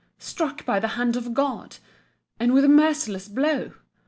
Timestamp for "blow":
3.27-3.73